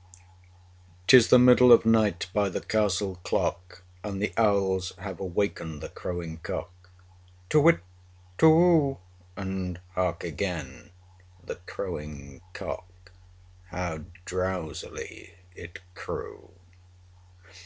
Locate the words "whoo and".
8.48-9.78